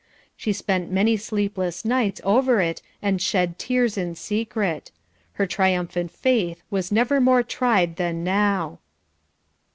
She 0.35 0.51
spent 0.51 0.89
many 0.89 1.15
sleepless 1.15 1.85
nights 1.85 2.19
over 2.23 2.59
it 2.59 2.81
and 3.03 3.21
shed 3.21 3.59
tears 3.59 3.99
in 3.99 4.15
secret. 4.15 4.89
Her 5.33 5.45
triumphant 5.45 6.09
faith 6.09 6.63
was 6.71 6.91
never 6.91 7.21
more 7.21 7.43
tried 7.43 7.97
than 7.97 8.23
now. 8.23 8.79